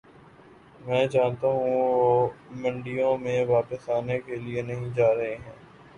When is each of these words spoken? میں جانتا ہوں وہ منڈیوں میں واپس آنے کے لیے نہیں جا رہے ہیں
میں 0.79 1.05
جانتا 1.07 1.47
ہوں 1.49 1.75
وہ 1.75 2.27
منڈیوں 2.61 3.17
میں 3.19 3.45
واپس 3.47 3.89
آنے 3.91 4.19
کے 4.21 4.35
لیے 4.37 4.61
نہیں 4.63 4.89
جا 4.95 5.13
رہے 5.15 5.35
ہیں 5.35 5.55